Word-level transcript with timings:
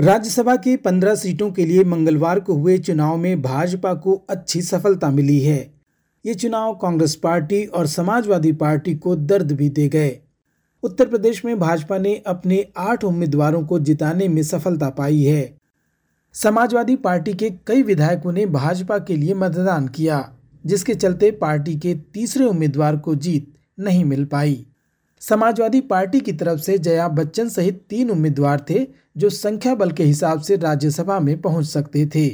राज्यसभा 0.00 0.56
की 0.56 0.76
पंद्रह 0.76 1.14
सीटों 1.14 1.50
के 1.50 1.66
लिए 1.66 1.84
मंगलवार 1.84 2.40
को 2.40 2.54
हुए 2.54 2.78
चुनाव 2.78 3.16
में 3.16 3.42
भाजपा 3.42 3.94
को 3.94 4.22
अच्छी 4.30 4.62
सफलता 4.62 5.10
मिली 5.10 5.40
है। 5.40 5.74
ये 6.26 6.34
चुनाव 6.34 6.74
कांग्रेस 6.74 7.16
पार्टी 7.16 7.64
और 7.64 7.86
समाजवादी 7.86 8.52
पार्टी 8.52 8.94
को 8.94 9.16
दर्द 9.16 9.52
भी 9.52 9.68
दे 9.68 9.88
गए। 9.88 10.18
उत्तर 10.82 11.08
प्रदेश 11.08 11.44
में 11.44 11.58
भाजपा 11.58 11.98
ने 11.98 12.22
अपने 12.26 12.66
आठ 12.76 13.04
उम्मीदवारों 13.04 13.66
को 13.66 13.78
जिताने 13.78 14.28
में 14.28 14.42
सफलता 14.42 14.90
पाई 14.90 15.22
है। 15.22 15.58
समाजवादी 16.32 16.96
पार्टी 16.96 17.34
के 17.34 17.50
कई 17.50 17.82
विधायकों 17.82 18.32
ने 18.32 18.46
भाजपा 18.46 18.98
के 18.98 19.16
लिए 19.16 19.34
मतदान 19.34 19.88
किया, 19.88 20.32
जिसके 20.66 20.94
चलते 20.94 21.30
पार्टी 21.30 21.76
के 21.76 21.94
तीसरे 21.94 22.44
उम्मीदवार 22.44 22.96
को 22.96 23.14
जीत 23.14 23.54
नहीं 23.80 24.04
मिल 24.04 24.24
पाई। 24.24 24.66
समाजवादी 25.20 25.80
पार्टी 25.80 26.20
की 26.20 26.32
तरफ़ 26.32 26.60
से 26.60 26.78
जया 26.78 27.08
बच्चन 27.08 27.48
सहित 27.48 27.82
तीन 27.88 28.10
उम्मीदवार 28.10 28.64
थे, 28.70 28.86
जो 29.16 29.30
संख्या 29.30 29.74
बल 29.74 29.92
के 29.92 30.04
हिसाब 30.04 30.40
से 30.40 30.56
राज्यसभा 30.56 31.20
में 31.20 31.40
पहुँच 31.40 31.66
सकते 31.66 32.06
थे। 32.06 32.26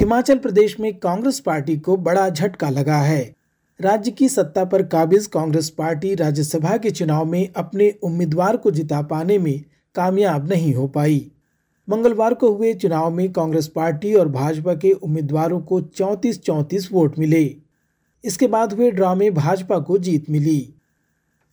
हिमाचल 0.00 0.38
प्रदेश 0.38 0.80
में 0.80 0.98
कांग्रेस 0.98 1.40
पार्टी 1.40 1.76
को 1.76 1.96
बड़ा 1.96 2.28
झटका 2.28 2.70
लगा 2.70 2.96
है। 2.96 3.34
राज्य 3.80 4.10
की 4.10 4.28
सत्ता 4.28 4.64
पर 4.64 4.82
काबिज 4.82 5.26
कांग्रेस 5.26 5.70
पार्टी 5.70 6.14
राज्यसभा 6.14 6.76
के 6.76 6.90
चुनाव 6.90 7.24
में 7.24 7.52
अपने 7.56 7.94
उम्मीदवार 8.02 8.56
को 8.56 8.70
जिता 8.70 9.02
पाने 9.02 9.38
में 9.38 9.64
कामयाब 9.94 10.48
नहीं 10.48 10.74
हो 10.74 10.88
पाई। 10.88 11.30
मंगलवार 11.88 12.34
को 12.34 12.52
हुए 12.52 12.74
चुनाव 12.74 13.10
में 13.10 13.32
कांग्रेस 13.32 13.68
पार्टी 13.68 14.14
और 14.14 14.28
भाजपा 14.28 14.74
के 14.74 14.92
उम्मीदवारों 14.92 15.60
को 15.60 15.80
चौंतीस 15.80 16.42
चौंतीस 16.42 16.92
वोट 16.92 17.18
मिले। 17.18 17.56
इसके 18.24 18.46
बाद 18.46 18.72
हुए 18.72 18.90
ड्रा 18.90 19.14
में 19.14 19.34
भाजपा 19.34 19.78
को 19.78 19.98
जीत 19.98 20.30
मिली। 20.30 20.74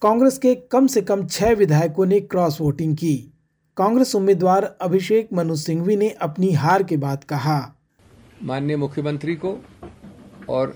कांग्रेस 0.06 0.38
के 0.38 0.54
कम 0.72 0.88
से 0.88 1.02
कम 1.02 1.26
छह 1.28 1.54
विधायकों 1.54 2.06
ने 2.06 2.20
क्रॉस 2.22 2.60
वोटिंग 2.62 2.96
की। 2.98 3.14
कांग्रेस 3.78 4.14
उम्मीदवार 4.16 4.64
अभिषेक 4.82 5.30
मनु 5.34 5.56
सिंघवी 5.56 5.96
ने 5.96 6.10
अपनी 6.22 6.52
हार 6.54 6.84
के 6.84 6.98
बाद 6.98 7.24
कहा। 7.24 7.56
माननीय 8.44 8.78
मुख्यमंत्री 8.78 9.36
को 9.36 9.58
और 10.50 10.76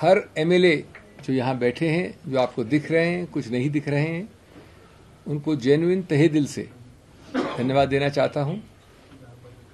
हर 0.00 0.22
एमएलए 0.38 0.76
जो 1.24 1.32
यहाँ 1.32 1.58
बैठे 1.58 1.88
हैं, 1.88 2.14
जो 2.28 2.38
आपको 2.38 2.64
दिख 2.64 2.90
रहे 2.90 3.06
हैं, 3.06 3.26
कुछ 3.26 3.50
नहीं 3.50 3.70
दिख 3.70 3.88
रहे 3.88 4.06
हैं, 4.06 4.28
उनको 5.26 5.56
जेनुइन 5.56 6.02
तहे 6.02 6.28
दिल 6.28 6.46
से 6.46 6.68
धन्यवाद 7.34 7.88
देना 7.88 8.08
चाहता 8.08 8.42
हूँ। 8.42 8.62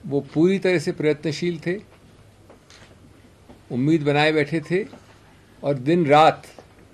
वो 0.06 0.20
पूरी 0.34 0.58
तरह 0.58 0.78
से 0.78 0.92
प्रयत्नशील 0.92 1.60
थे, 1.66 1.76
उम्मीद 3.70 4.02
बनाए 4.02 4.32
बैठे 4.32 4.62
थे 4.70 4.84
और 5.62 5.74
दिन 5.74 6.06
रात 6.06 6.42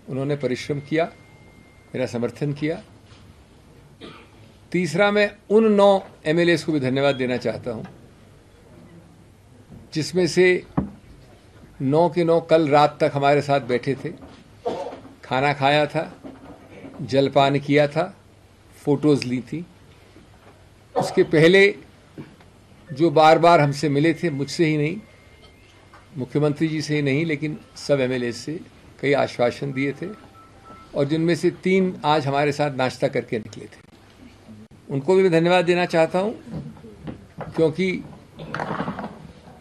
उन्होंने 0.09 0.37
परिश्रम 0.37 0.81
किया। 0.81 1.11
मेरा 1.95 2.07
समर्थन 2.07 2.53
किया। 2.53 2.83
तीसरा, 4.73 5.11
मैं 5.11 5.31
उन 5.51 5.73
नौ 5.73 6.01
एमएलएस 6.27 6.65
को 6.65 6.73
भी 6.73 6.81
धन्यवाद 6.81 7.15
देना 7.17 7.37
चाहता 7.37 7.71
हूँ, 7.71 7.87
जिसमें 9.95 10.27
से 10.27 10.47
नौ 11.83 12.09
के 12.09 12.25
नौ 12.25 12.41
कल 12.41 12.69
रात 12.69 12.97
तक 13.01 13.11
हमारे 13.15 13.43
साथ 13.43 13.61
बैठे 13.69 13.95
थे। 14.05 14.13
खाना 15.25 15.53
खाया 15.53 15.85
था 15.87 16.13
जलपान 17.03 17.59
किया 17.59 17.87
था, 17.89 18.15
फ़ोटोज़ 18.77 19.27
ली 19.27 19.41
थी। 19.43 19.65
उसके 20.95 21.23
पहले 21.25 21.75
जो 22.91 23.11
बार 23.11 23.39
बार 23.39 23.61
हमसे 23.61 23.89
मिले 23.89 24.13
थे, 24.15 24.31
मुझसे 24.31 24.65
ही 24.67 24.77
नहीं, 24.77 24.97
मुख्यमंत्री 26.17 26.69
जी 26.69 26.81
से 26.83 26.95
ही 26.97 27.03
नहीं, 27.03 27.25
लेकिन 27.27 27.59
सब 27.77 28.01
एम 28.01 28.31
से 28.33 28.59
कई 29.01 29.13
आश्वासन 29.13 29.73
दिए 29.73 29.93
थे। 29.93 30.07
और 30.95 31.05
जिनमें 31.05 31.35
से 31.35 31.51
तीन 31.65 31.95
आज 32.05 32.27
हमारे 32.27 32.53
साथ 32.53 32.77
नाश्ता 32.77 33.09
करके 33.09 33.39
निकले 33.39 33.65
थे। 33.65 33.89
उनको 34.91 35.15
भी 35.15 35.23
मैं 35.23 35.33
धन्यवाद 35.33 35.65
देना 35.65 35.85
चाहता 35.87 36.19
हूँ, 36.19 36.35
क्योंकि 37.57 37.93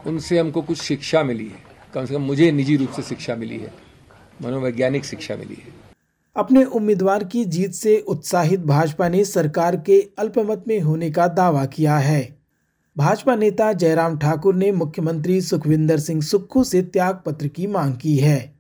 उनसे 0.08 0.40
हमको 0.40 0.62
कुछ 0.62 0.82
शिक्षा 0.82 1.24
मिली 1.24 1.46
है। 1.46 1.68
कम 1.94 2.06
से 2.06 2.14
कम 2.14 2.22
मुझे 2.22 2.52
निजी 2.52 2.76
रूप 2.78 2.90
से 2.90 3.02
शिक्षा 3.02 3.36
मिली 3.36 3.58
है, 3.58 3.72
मनोवैज्ञानिक 4.42 5.06
शिक्षा 5.06 5.36
मिली 5.36 5.56
है। 5.56 5.78
अपने 6.36 6.64
उम्मीदवार 6.64 7.24
की 7.24 7.46
जीत 7.46 7.72
से 7.72 7.98
उत्साहित 8.00 8.60
भाजपा 8.60 9.10
ने 9.10 9.24
सरकार 9.26 9.76
के 9.76 10.02
अल्पमत 10.20 10.64
में 10.68 10.80
होने 10.80 11.10
का 11.12 11.28
दावा 11.28 11.66
किया 11.66 11.98
है। 11.98 12.38
भाजपा 12.98 13.36
नेता 13.36 13.72
जयराम 13.74 14.18
ठाकुर 14.18 14.56
ने 14.56 14.72
मुख्यमंत्री 14.72 15.42
सुखविंदर 15.42 16.00
सिंह 16.00 16.22
सुक्खू 16.22 16.64
से 16.64 16.82
त्याग 16.84 17.22
पत्र 17.26 17.48
की 17.48 17.68
मांग 17.68 17.96
की 17.96 18.18
है। 18.18 18.59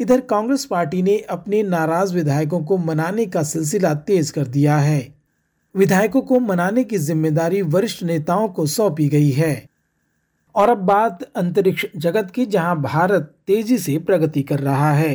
इधर 0.00 0.20
कांग्रेस 0.20 0.64
पार्टी 0.64 1.02
ने 1.02 1.18
अपने 1.18 1.62
नाराज़ 1.62 2.14
विधायकों 2.14 2.64
को 2.64 2.76
मनाने 2.76 3.26
का 3.26 3.42
सिलसिला 3.42 3.94
तेज 3.94 4.30
कर 4.30 4.46
दिया 4.46 4.76
है। 4.76 5.14
विधायकों 5.76 6.20
को 6.20 6.40
मनाने 6.40 6.84
की 6.84 6.98
ज़िम्मेदारी 6.98 7.62
वरिष्ठ 7.62 8.02
नेताओं 8.02 8.48
को 8.48 8.66
सौंपी 8.66 9.08
गई 9.08 9.30
है। 9.30 9.68
और 10.54 10.68
अब 10.68 10.78
बात 10.78 11.22
अंतरिक्ष 11.36 11.86
जगत 11.96 12.30
की, 12.30 12.46
जहाँ 12.46 12.80
भारत 12.82 13.34
तेज़ी 13.46 13.78
से 13.78 13.98
प्रगति 13.98 14.42
कर 14.42 14.58
रहा 14.58 14.92
है। 14.92 15.14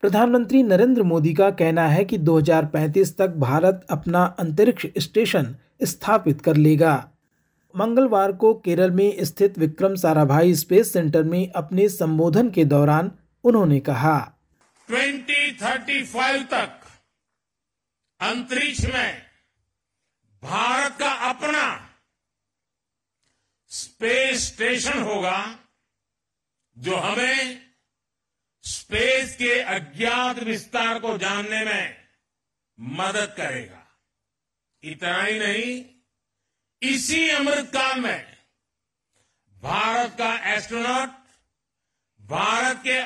प्रधानमंत्री 0.00 0.62
नरेंद्र 0.62 1.02
मोदी 1.02 1.34
का 1.34 1.50
कहना 1.50 1.88
है 1.88 2.04
कि 2.04 2.18
2035 2.18 3.16
तक 3.18 3.28
भारत 3.28 3.86
अपना 3.90 4.24
अंतरिक्ष 4.24 4.86
स्टेशन 4.98 5.56
स्थापित 5.82 6.40
कर 6.40 6.56
लेगा। 6.56 7.08
मंगलवार 7.76 8.32
को 8.32 8.54
केरल 8.54 8.90
में 8.90 9.24
स्थित 9.24 9.58
विक्रम 9.58 9.94
साराभाई 9.94 10.54
स्पेस 10.54 10.92
सेंटर 10.92 11.22
में 11.22 11.52
अपने 11.52 11.88
संबोधन 11.88 12.50
के 12.50 12.64
दौरान 12.64 13.10
उन्होंने 13.44 13.80
कहा 13.80 14.40
2035 14.90 16.44
तक 16.44 16.80
अंतरिक्ष 18.20 18.80
में 18.84 19.26
भारत 20.42 20.96
का 20.98 21.12
अपना 21.12 21.90
स्पेस 23.68 24.46
स्टेशन 24.46 25.02
होगा, 25.02 25.58
जो 26.78 26.96
हमें 26.96 27.70
स्पेस 28.62 29.36
के 29.36 29.60
अज्ञात 29.60 30.38
विस्तार 30.38 30.98
को 30.98 31.18
जानने 31.18 31.64
में 31.64 32.04
मदद 32.80 33.34
करेगा। 33.36 33.86
इतना 34.82 35.22
ही 35.22 35.38
नहीं, 35.38 35.84
इसी 36.82 37.28
अमृतकाल 37.30 38.00
में 38.00 38.36
भारत 39.62 40.14
का 40.18 40.34
एस्ट्रोनॉट 40.54 41.23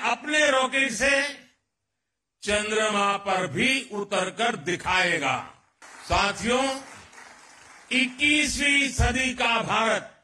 अपने 0.08 0.50
रॉकेट 0.50 0.92
से 0.92 1.22
चंद्रमा 2.42 3.16
पर 3.16 3.46
भी 3.46 3.88
उतरकर 3.92 4.56
दिखाएगा। 4.56 5.36
साथियों 6.08 6.62
21वीं 7.92 8.88
सदी 8.88 9.34
का 9.34 9.60
भारत, 9.62 10.14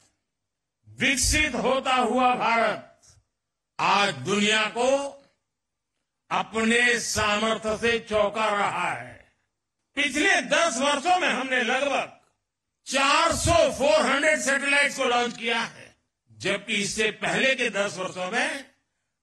विकसित 0.88 1.54
होता 1.54 1.94
हुआ 1.94 2.34
भारत, 2.34 2.90
आज 3.78 4.14
दुनिया 4.14 4.64
को 4.68 4.90
अपने 6.30 6.98
सामर्थ्य 7.00 7.76
से 7.78 7.98
चौंका 7.98 8.46
रहा 8.46 8.90
है। 8.92 9.14
पिछले 9.96 10.40
10 10.42 10.78
वर्षों 10.78 11.18
में 11.20 11.28
हमने 11.28 11.62
लगभग 11.62 12.20
400 12.86 13.70
400 13.70 14.36
सैटेलाइट्स 14.40 14.96
को 14.96 15.04
लॉन्च 15.04 15.36
किया 15.38 15.60
है, 15.60 15.96
जबकि 16.30 16.74
इससे 16.74 17.10
पहले 17.10 17.54
के 17.54 17.68
10 17.70 17.98
वर्षों 17.98 18.30
में 18.30 18.73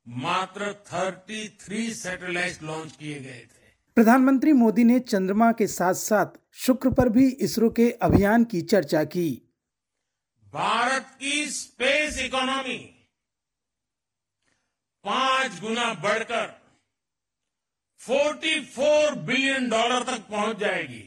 मात्र 0.08 0.72
33 0.86 1.94
सैटेलाइट 1.94 2.64
लॉन्च 2.64 2.92
किए 2.92 3.20
गए 3.20 3.40
थे। 3.40 3.70
प्रधानमंत्री 3.98 4.54
मोदी 4.54 4.84
ने 4.84 5.00
चंद्रमा 5.00 5.52
के 5.52 5.68
साथ 5.68 5.94
साथ 5.94 6.26
शुक्र 6.54 6.90
पर 6.90 7.10
भी 7.10 7.30
इसरो 7.30 7.70
के 7.70 7.92
अभियान 7.92 8.44
की 8.44 8.62
चर्चा 8.62 9.04
की। 9.04 9.30
भारत 10.54 11.18
की 11.20 11.46
स्पेस 11.46 12.20
इकोनॉमी 12.20 12.78
पाँच 15.06 15.60
गुना 15.60 15.94
बढ़कर 15.94 16.50
44 18.00 19.16
बिलियन 19.16 19.70
डॉलर 19.70 20.04
तक 20.04 20.28
पहुँच 20.32 20.58
जाएगी। 20.58 21.04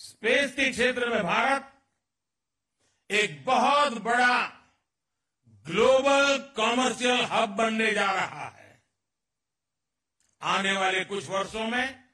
स्पेस 0.00 0.52
के 0.52 0.70
क्षेत्र 0.70 1.08
में 1.08 1.22
भारत 1.22 1.72
एक 3.10 3.44
बहुत 3.44 4.02
बड़ा 4.02 4.53
ग्लोबल 5.74 6.38
कॉमर्शियल 6.56 7.24
हब 7.24 7.48
बनने 7.48 7.92
जा 7.92 8.12
रहा 8.12 8.48
है। 8.48 8.82
आने 10.42 10.72
वाले 10.72 11.04
कुछ 11.04 11.28
वर्षों 11.28 11.66
में 11.66 12.04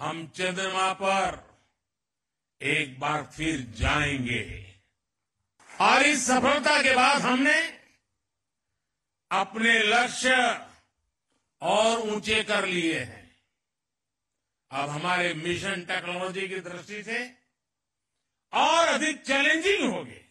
हम 0.00 0.28
चंद्रमा 0.28 0.92
पर 0.92 1.54
एक 2.62 3.00
बार 3.00 3.22
फिर 3.36 3.60
जाएँगे। 3.60 4.74
और 5.80 6.02
इस 6.02 6.26
सफलता 6.26 6.82
के 6.82 6.94
बाद 6.94 7.22
हमने 7.22 7.80
अपने 9.30 9.78
लक्ष्य 9.78 10.66
और 11.62 11.98
ऊँचे 11.98 12.44
कर 12.44 12.66
लिए 12.66 13.00
हैं। 13.00 13.36
अब 14.70 14.88
हमारे 14.88 15.34
मिशन 15.34 15.84
टेक्नोलॉजी 15.84 16.48
की 16.48 16.60
दृष्टि 16.60 17.02
से 17.02 17.34
और 18.52 18.88
अधिक 18.88 19.24
चैलेंजिंग 19.24 19.92
होगी। 19.92 20.23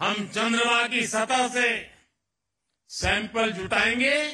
हम 0.00 0.14
चंद्रमा 0.14 0.86
की 0.86 1.06
सतह 1.06 1.48
से 1.48 1.86
सैंपल 2.88 3.52
जुटाएँगे 3.52 4.32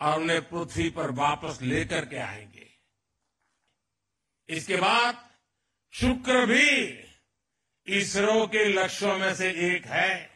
और 0.00 0.20
उन्हें 0.20 0.40
पृथ्वी 0.40 0.90
पर 0.90 1.10
वापस 1.10 1.58
लेकर 1.62 2.04
के 2.04 2.16
आएँगे। 2.16 2.66
इसके 4.48 4.76
बाद 4.76 5.16
शुक्र 5.92 6.46
भी 6.46 6.98
इसरो 7.86 8.46
के 8.46 8.64
लक्ष्यों 8.72 9.18
में 9.18 9.34
से 9.34 9.50
एक 9.76 9.86
है। 9.86 10.30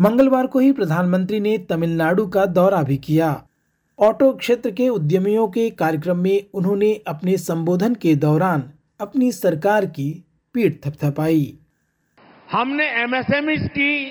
मंगलवार 0.00 0.46
को 0.46 0.58
ही 0.58 0.72
प्रधानमंत्री 0.72 1.40
ने 1.40 1.58
तमिलनाडु 1.58 2.26
का 2.26 2.46
दौरा 2.46 2.82
भी 2.82 2.96
किया। 2.96 3.48
ऑटो 3.98 4.32
क्षेत्र 4.32 4.70
के 4.70 4.88
उद्यमियों 4.88 5.48
के 5.48 5.70
कार्यक्रम 5.70 6.16
में 6.16 6.50
उन्होंने 6.54 7.02
अपने 7.06 7.38
संबोधन 7.38 7.94
के 7.94 8.14
दौरान 8.14 8.72
अपनी 9.00 9.32
सरकार 9.32 9.86
की 9.86 10.24
पीठ 10.54 10.86
थपथपाई। 10.86 11.58
हमने 12.54 12.84
एमएसएमई 12.88 13.56
की 13.56 14.10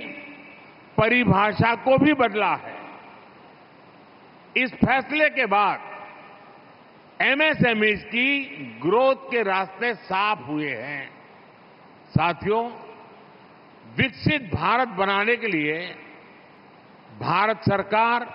परिभाषा 0.98 1.76
को 1.76 1.98
भी 1.98 2.14
बदला 2.14 2.54
है। 2.56 2.76
इस 4.58 4.74
फैसले 4.74 5.30
के 5.30 5.46
बाद 5.46 5.80
एमएसएमई 7.22 7.94
की 7.94 8.46
ग्रोथ 8.82 9.16
के 9.32 9.44
रास्ते 9.44 9.94
साफ़ 9.96 10.40
हुए 10.40 10.70
हैं। 10.70 11.10
साथियों, 12.10 12.64
विकसित 13.98 14.50
भारत 14.54 14.88
बनाने 14.88 15.36
के 15.36 15.48
लिए 15.48 15.80
भारत 17.20 17.62
सरकार 17.62 18.26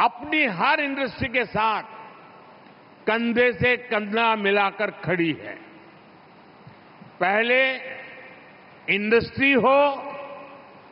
अपनी 0.00 0.44
हर 0.44 0.80
इंडस्ट्री 0.80 1.28
के 1.28 1.44
साथ 1.44 1.82
कंधे 3.06 3.52
से 3.52 3.76
कंधा 3.76 4.36
मिलाकर 4.36 4.90
खड़ी 4.90 5.32
है। 5.32 5.54
पहले 7.20 7.60
इंडस्ट्री 8.88 9.52
हो 9.54 9.78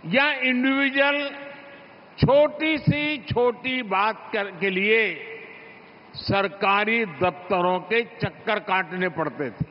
या 0.04 0.30
इंडिविजुअल 0.42 1.28
छोटी 2.18 2.76
सी 2.78 3.18
छोटी 3.24 3.82
बात 3.84 4.30
के 4.34 4.70
लिए 4.70 5.02
सरकारी 6.16 7.04
दफ्तरों 7.04 7.78
के 7.80 8.02
चक्कर 8.16 8.58
काटने 8.60 9.08
पड़ते 9.08 9.50
थे। 9.50 9.66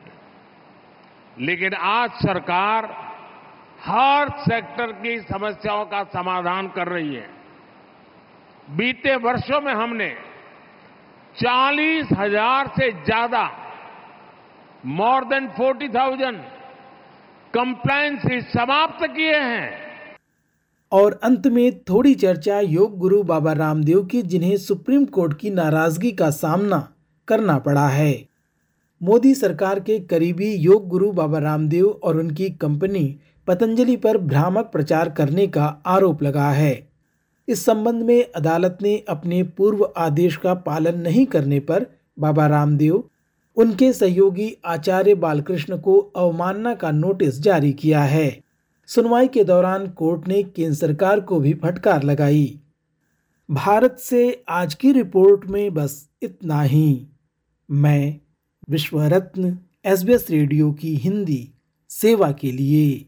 लेकिन 1.38 1.74
आज 1.74 2.10
सरकार 2.18 2.84
हर 3.80 4.28
सेक्टर 4.40 4.92
की 4.92 5.18
समस्याओं 5.22 5.84
का 5.86 6.02
समाधान 6.04 6.68
कर 6.68 6.88
रही 6.88 7.14
है। 7.14 7.28
बीते 8.68 9.16
वर्षों 9.16 9.60
में 9.60 9.72
हमने 9.72 10.08
चालीस 11.36 12.08
हज़ार 12.12 12.68
से 12.68 12.90
ज़्यादा 13.04 13.42
more 14.86 15.24
than 15.24 15.48
forty 15.48 15.88
thousand 15.88 16.40
compliance 17.54 18.22
समाप्त 18.52 19.06
किए 19.06 19.36
हैं। 19.36 19.70
और 20.92 21.20
अंत 21.22 21.46
में 21.46 21.78
थोड़ी 21.78 22.14
चर्चा 22.14 22.60
योग 22.60 22.98
गुरु 22.98 23.22
बाबा 23.22 23.52
रामदेव 23.52 24.04
की, 24.04 24.22
जिन्हें 24.22 24.56
सुप्रीम 24.56 25.04
कोर्ट 25.04 25.38
की 25.38 25.50
नाराज़गी 25.50 26.12
का 26.12 26.30
सामना 26.30 26.92
करना 27.28 27.58
पड़ा 27.58 27.88
है। 27.88 28.28
मोदी 29.02 29.34
सरकार 29.34 29.80
के 29.80 29.98
करीबी 30.00 30.54
योग 30.54 30.88
गुरु 30.88 31.12
बाबा 31.12 31.38
रामदेव 31.38 32.00
और 32.02 32.18
उनकी 32.18 32.50
कंपनी 32.50 33.16
पतंजलि 33.46 33.96
पर 33.96 34.18
भ्रामक 34.18 34.64
प्रचार 34.64 35.08
करने 35.08 35.46
का 35.46 35.82
आरोप 35.86 36.22
लगा 36.22 36.50
है। 36.50 36.88
इस 37.48 37.64
संबंध 37.64 38.02
में 38.02 38.32
अदालत 38.36 38.78
ने 38.82 39.04
अपने 39.08 39.42
पूर्व 39.42 39.92
आदेश 39.96 40.36
का 40.36 40.54
पालन 40.54 41.00
नहीं 41.00 41.26
करने 41.26 41.60
पर 41.60 41.86
बाबा 42.18 42.46
रामदेव 42.46 43.04
उनके 43.58 43.92
सहयोगी 43.92 44.56
आचार्य 44.64 45.14
बालकृष्ण 45.14 45.78
को 45.78 45.98
अवमानना 45.98 46.74
का 46.74 46.90
नोटिस 46.90 47.40
जारी 47.40 47.72
किया 47.72 48.02
है। 48.02 48.40
सुनवाई 48.86 49.28
के 49.28 49.44
दौरान 49.44 49.86
कोर्ट 49.88 50.28
ने 50.28 50.42
केंद्र 50.42 50.74
सरकार 50.74 51.20
को 51.20 51.40
भी 51.40 51.54
फटकार 51.54 52.02
लगाई। 52.02 52.60
भारत 53.50 53.96
से 53.98 54.44
आज 54.48 54.74
की 54.74 54.92
रिपोर्ट 54.92 55.46
में 55.46 55.74
बस 55.74 56.08
इतना 56.22 56.62
ही। 56.62 57.06
मैं 57.70 58.20
विश्व 58.70 59.02
रत्न 59.02 59.58
एस 59.84 60.26
रेडियो 60.30 60.72
की 60.72 60.94
हिंदी 60.96 61.50
सेवा 61.90 62.32
के 62.32 62.52
लिए। 62.52 63.06